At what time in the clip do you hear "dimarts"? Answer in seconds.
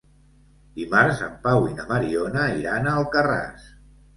0.79-1.21